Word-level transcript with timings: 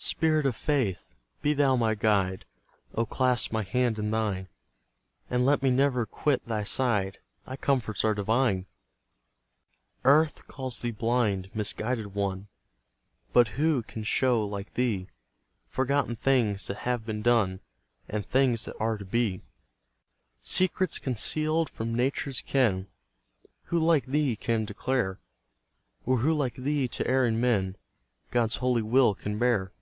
Spirit 0.00 0.46
of 0.46 0.54
Faith! 0.54 1.16
be 1.42 1.52
thou 1.52 1.74
my 1.74 1.92
guide, 1.96 2.44
O 2.94 3.04
clasp 3.04 3.50
my 3.52 3.64
hand 3.64 3.98
in 3.98 4.12
thine, 4.12 4.46
And 5.28 5.44
let 5.44 5.60
me 5.60 5.70
never 5.70 6.06
quit 6.06 6.46
thy 6.46 6.62
side; 6.62 7.18
Thy 7.44 7.56
comforts 7.56 8.04
are 8.04 8.14
divine! 8.14 8.66
Earth 10.04 10.46
calls 10.46 10.80
thee 10.82 10.92
blind, 10.92 11.50
misguided 11.52 12.14
one, 12.14 12.46
But 13.32 13.48
who 13.48 13.82
can 13.82 14.04
shew 14.04 14.46
like 14.46 14.74
thee 14.74 15.08
Forgotten 15.66 16.14
things 16.14 16.68
that 16.68 16.78
have 16.78 17.04
been 17.04 17.20
done, 17.20 17.58
And 18.08 18.24
things 18.24 18.66
that 18.66 18.76
are 18.78 18.98
to 18.98 19.04
be? 19.04 19.42
Secrets 20.42 21.00
conceal'd 21.00 21.68
from 21.68 21.92
Nature's 21.92 22.40
ken, 22.40 22.86
Who 23.64 23.80
like 23.80 24.06
thee 24.06 24.36
can 24.36 24.64
declare? 24.64 25.18
Or 26.06 26.18
who 26.18 26.32
like 26.32 26.54
thee 26.54 26.86
to 26.86 27.04
erring 27.06 27.40
men 27.40 27.76
God's 28.30 28.56
holy 28.56 28.82
will 28.82 29.16
can 29.16 29.40
bear? 29.40 29.72